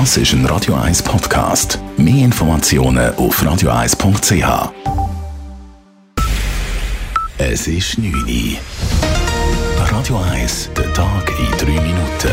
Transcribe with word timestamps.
Das 0.00 0.16
ist 0.16 0.32
ein 0.32 0.44
Radio 0.46 0.74
1 0.74 1.04
Podcast. 1.04 1.78
Mehr 1.96 2.24
Informationen 2.24 3.14
auf 3.14 3.40
radio1.ch. 3.40 4.72
Es 7.38 7.68
ist 7.68 7.98
9 7.98 8.12
Uhr. 8.12 8.58
Radio 9.78 10.18
1, 10.32 10.70
der 10.76 10.92
Tag 10.94 11.32
in 11.38 11.58
3 11.58 11.80
Minuten. 11.80 12.32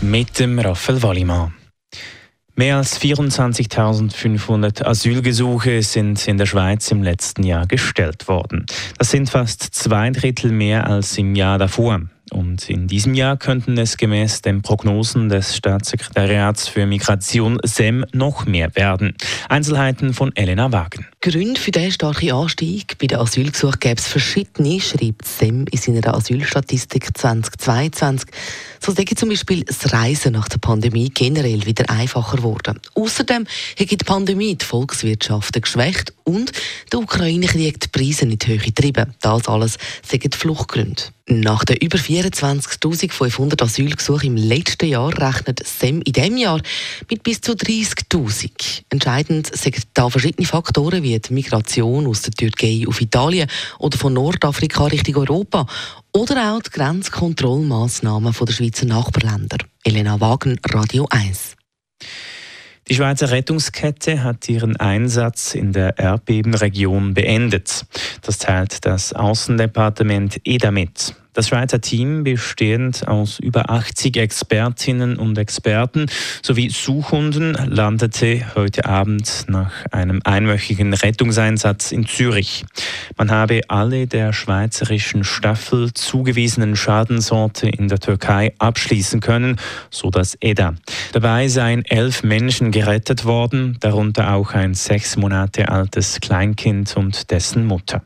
Mit 0.00 0.38
dem 0.38 0.60
Raphael 0.60 1.02
Wallimann. 1.02 1.52
Mehr 2.54 2.76
als 2.76 3.00
24.500 3.00 4.84
Asylgesuche 4.84 5.82
sind 5.82 6.28
in 6.28 6.38
der 6.38 6.46
Schweiz 6.46 6.88
im 6.92 7.02
letzten 7.02 7.42
Jahr 7.42 7.66
gestellt 7.66 8.28
worden. 8.28 8.64
Das 8.96 9.10
sind 9.10 9.28
fast 9.28 9.60
zwei 9.74 10.10
Drittel 10.10 10.52
mehr 10.52 10.86
als 10.86 11.18
im 11.18 11.34
Jahr 11.34 11.58
davor. 11.58 12.00
Und 12.32 12.68
in 12.68 12.88
diesem 12.88 13.14
Jahr 13.14 13.36
könnten 13.36 13.78
es 13.78 13.96
gemäß 13.96 14.42
den 14.42 14.62
Prognosen 14.62 15.28
des 15.28 15.56
Staatssekretariats 15.56 16.66
für 16.66 16.84
Migration 16.86 17.58
SEM 17.62 18.04
noch 18.12 18.46
mehr 18.46 18.74
werden. 18.74 19.14
Einzelheiten 19.48 20.12
von 20.12 20.34
Elena 20.34 20.72
Wagen. 20.72 21.06
Gründe 21.20 21.60
für 21.60 21.70
diesen 21.70 21.92
starken 21.92 22.32
Anstieg 22.32 22.98
bei 22.98 23.06
den 23.06 23.18
Asylgesuchen 23.18 23.78
gäbe 23.78 24.00
es 24.00 24.08
verschiedene, 24.08 24.80
schreibt 24.80 25.26
SEM 25.26 25.66
in 25.70 25.78
seiner 25.78 26.14
Asylstatistik 26.14 27.16
2022. 27.16 28.28
So 28.80 28.92
sei 28.92 29.04
zum 29.04 29.28
Beispiel 29.28 29.64
das 29.64 29.92
Reisen 29.92 30.32
nach 30.32 30.48
der 30.48 30.58
Pandemie 30.58 31.10
generell 31.12 31.64
wieder 31.64 31.88
einfacher 31.90 32.36
geworden. 32.36 32.80
Außerdem 32.94 33.46
hat 33.78 33.90
die 33.90 33.96
Pandemie 33.96 34.56
die 34.56 34.64
Volkswirtschaften 34.64 35.62
geschwächt 35.62 36.12
und 36.24 36.52
der 36.92 37.00
Ukraine-Krieg 37.00 37.80
die 37.80 37.88
Preise 37.88 38.24
in 38.24 38.36
die 38.36 38.46
Höhe 38.46 38.58
getrieben. 38.58 39.14
Das 39.20 39.48
alles 39.48 39.78
sind 40.06 40.34
Fluchtgründe. 40.34 41.02
Nach 41.28 41.64
den 41.64 41.76
über 41.78 41.98
24.500 42.22 43.62
Asylgesuchen 43.62 44.28
im 44.28 44.36
letzten 44.36 44.86
Jahr 44.86 45.12
rechnet 45.18 45.66
SEM 45.66 46.00
in 46.00 46.12
diesem 46.14 46.36
Jahr 46.38 46.62
mit 47.10 47.22
bis 47.22 47.42
zu 47.42 47.52
30.000. 47.52 48.84
Entscheidend 48.88 49.54
sind 49.54 49.82
da 49.92 50.08
verschiedene 50.08 50.46
Faktoren 50.46 51.02
wie 51.02 51.18
die 51.18 51.34
Migration 51.34 52.06
aus 52.06 52.22
der 52.22 52.32
Türkei 52.32 52.84
auf 52.88 53.02
Italien 53.02 53.50
oder 53.78 53.98
von 53.98 54.14
Nordafrika 54.14 54.86
Richtung 54.86 55.16
Europa 55.16 55.66
oder 56.12 56.54
auch 56.54 56.62
die 56.62 56.70
Grenzkontrollmaßnahmen 56.70 58.32
der 58.32 58.52
Schweizer 58.52 58.86
Nachbarländer. 58.86 59.58
Elena 59.84 60.18
Wagen, 60.18 60.58
Radio 60.70 61.06
1. 61.10 61.56
Die 62.88 62.94
Schweizer 62.94 63.32
Rettungskette 63.32 64.22
hat 64.22 64.48
ihren 64.48 64.76
Einsatz 64.76 65.56
in 65.56 65.72
der 65.72 65.98
Erdbebenregion 65.98 67.14
beendet. 67.14 67.84
Das 68.26 68.38
teilt 68.38 68.84
das 68.84 69.12
Außendepartement 69.12 70.40
EDA 70.42 70.72
mit. 70.72 71.14
Das 71.32 71.46
Schweizer 71.46 71.80
Team, 71.80 72.24
bestehend 72.24 73.06
aus 73.06 73.38
über 73.38 73.70
80 73.70 74.16
Expertinnen 74.16 75.16
und 75.16 75.38
Experten 75.38 76.06
sowie 76.42 76.70
Suchhunden, 76.70 77.52
landete 77.68 78.42
heute 78.56 78.86
Abend 78.86 79.44
nach 79.46 79.70
einem 79.92 80.22
einwöchigen 80.24 80.92
Rettungseinsatz 80.92 81.92
in 81.92 82.04
Zürich. 82.06 82.64
Man 83.16 83.30
habe 83.30 83.60
alle 83.68 84.08
der 84.08 84.32
schweizerischen 84.32 85.22
Staffel 85.22 85.94
zugewiesenen 85.94 86.74
Schadensorte 86.74 87.68
in 87.68 87.86
der 87.86 88.00
Türkei 88.00 88.54
abschließen 88.58 89.20
können, 89.20 89.60
so 89.90 90.10
das 90.10 90.36
EDA. 90.40 90.74
Dabei 91.12 91.46
seien 91.46 91.84
elf 91.84 92.24
Menschen 92.24 92.72
gerettet 92.72 93.24
worden, 93.24 93.76
darunter 93.78 94.32
auch 94.34 94.52
ein 94.52 94.74
sechs 94.74 95.16
Monate 95.16 95.68
altes 95.68 96.18
Kleinkind 96.20 96.96
und 96.96 97.30
dessen 97.30 97.66
Mutter. 97.66 98.02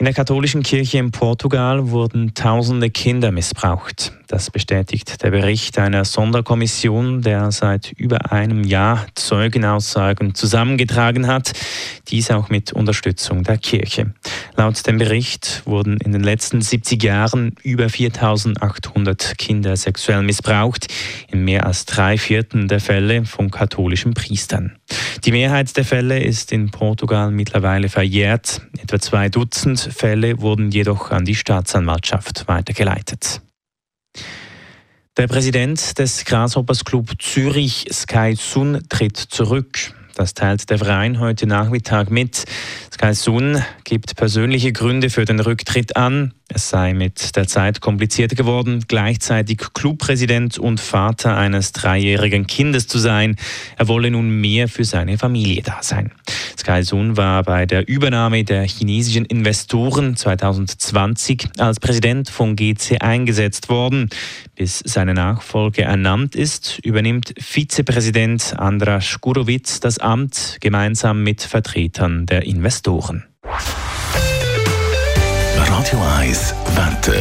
In 0.00 0.04
der 0.04 0.14
katholischen 0.14 0.62
Kirche 0.62 0.98
in 0.98 1.10
Portugal 1.10 1.90
wurden 1.90 2.32
tausende 2.32 2.88
Kinder 2.88 3.32
missbraucht. 3.32 4.12
Das 4.28 4.50
bestätigt 4.50 5.22
der 5.22 5.30
Bericht 5.30 5.78
einer 5.78 6.04
Sonderkommission, 6.04 7.22
der 7.22 7.50
seit 7.50 7.92
über 7.92 8.30
einem 8.30 8.62
Jahr 8.62 9.06
Zeugenaussagen 9.14 10.34
zusammengetragen 10.34 11.26
hat, 11.26 11.52
dies 12.08 12.30
auch 12.30 12.50
mit 12.50 12.74
Unterstützung 12.74 13.42
der 13.42 13.56
Kirche. 13.56 14.12
Laut 14.54 14.86
dem 14.86 14.98
Bericht 14.98 15.62
wurden 15.64 15.96
in 15.96 16.12
den 16.12 16.22
letzten 16.22 16.60
70 16.60 17.02
Jahren 17.02 17.54
über 17.62 17.88
4800 17.88 19.38
Kinder 19.38 19.74
sexuell 19.76 20.22
missbraucht, 20.22 20.88
in 21.32 21.44
mehr 21.44 21.64
als 21.64 21.86
drei 21.86 22.18
Vierteln 22.18 22.68
der 22.68 22.80
Fälle 22.80 23.24
von 23.24 23.50
katholischen 23.50 24.12
Priestern. 24.12 24.76
Die 25.24 25.32
Mehrheit 25.32 25.74
der 25.74 25.86
Fälle 25.86 26.22
ist 26.22 26.52
in 26.52 26.70
Portugal 26.70 27.30
mittlerweile 27.30 27.88
verjährt. 27.88 28.60
Etwa 28.78 29.00
zwei 29.00 29.30
Dutzend 29.30 29.80
Fälle 29.80 30.42
wurden 30.42 30.70
jedoch 30.70 31.12
an 31.12 31.24
die 31.24 31.34
Staatsanwaltschaft 31.34 32.46
weitergeleitet. 32.46 33.40
Der 35.18 35.26
Präsident 35.26 35.98
des 35.98 36.24
Grasshoppers 36.24 36.84
Club 36.84 37.10
Zürich, 37.18 37.86
Sky 37.92 38.36
Sun, 38.36 38.84
tritt 38.88 39.16
zurück. 39.16 39.92
Das 40.14 40.32
teilt 40.32 40.70
der 40.70 40.78
Verein 40.78 41.18
heute 41.18 41.48
Nachmittag 41.48 42.08
mit. 42.08 42.44
Sky 42.94 43.14
Sun 43.14 43.60
gibt 43.82 44.14
persönliche 44.14 44.72
Gründe 44.72 45.10
für 45.10 45.24
den 45.24 45.40
Rücktritt 45.40 45.96
an. 45.96 46.34
Es 46.46 46.68
sei 46.68 46.94
mit 46.94 47.34
der 47.34 47.48
Zeit 47.48 47.80
komplizierter 47.80 48.36
geworden, 48.36 48.84
gleichzeitig 48.86 49.58
Clubpräsident 49.74 50.56
und 50.56 50.78
Vater 50.78 51.36
eines 51.36 51.72
dreijährigen 51.72 52.46
Kindes 52.46 52.86
zu 52.86 52.98
sein. 52.98 53.34
Er 53.76 53.88
wolle 53.88 54.12
nun 54.12 54.30
mehr 54.40 54.68
für 54.68 54.84
seine 54.84 55.18
Familie 55.18 55.62
da 55.62 55.78
sein. 55.82 56.12
Sky 56.58 56.82
Sun 56.82 57.16
war 57.16 57.42
bei 57.42 57.66
der 57.66 57.86
Übernahme 57.88 58.44
der 58.44 58.62
chinesischen 58.66 59.24
Investoren 59.24 60.16
2020 60.16 61.48
als 61.58 61.78
Präsident 61.80 62.28
von 62.30 62.56
GC 62.56 63.00
eingesetzt 63.00 63.68
worden. 63.68 64.10
Bis 64.54 64.82
seine 64.84 65.14
Nachfolge 65.14 65.82
ernannt 65.82 66.34
ist, 66.34 66.80
übernimmt 66.82 67.34
Vizepräsident 67.38 68.54
Andras 68.58 69.20
Gurowitz 69.20 69.80
das 69.80 69.98
Amt 69.98 70.58
gemeinsam 70.60 71.22
mit 71.22 71.42
Vertretern 71.42 72.26
der 72.26 72.44
Investoren. 72.44 73.24
Radio 75.56 76.02
1 76.18 76.54
Wetter. 76.74 77.17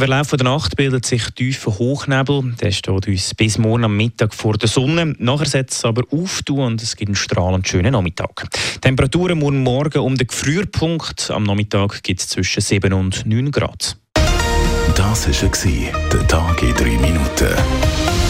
Verlauf 0.00 0.30
der 0.30 0.44
Nacht 0.44 0.76
bildet 0.76 1.04
sich 1.04 1.26
tiefer 1.34 1.78
Hochnebel. 1.78 2.54
Der 2.58 2.70
steht 2.72 3.06
uns 3.06 3.34
bis 3.34 3.58
morgen 3.58 3.84
am 3.84 3.98
Mittag 3.98 4.32
vor 4.32 4.54
der 4.54 4.68
Sonne. 4.68 5.14
Nachher 5.18 5.44
setzt 5.44 5.76
es 5.76 5.84
aber 5.84 6.04
auf 6.10 6.40
und 6.48 6.82
es 6.82 6.96
gibt 6.96 7.10
einen 7.10 7.16
strahlend 7.16 7.68
schönen 7.68 7.92
Nachmittag. 7.92 8.48
Temperaturen 8.80 9.38
morgen 9.38 9.62
Morgen 9.62 9.98
um 9.98 10.16
den 10.16 10.26
Gefrierpunkt. 10.26 11.30
Am 11.30 11.42
Nachmittag 11.42 12.02
gibt 12.02 12.20
es 12.20 12.28
zwischen 12.28 12.62
7 12.62 12.94
und 12.94 13.26
9 13.26 13.50
Grad. 13.50 13.98
Das 14.94 15.28
war 15.28 16.08
der 16.08 16.28
Tag 16.28 16.62
in 16.62 16.74
3 16.74 16.84
Minuten. 16.98 18.29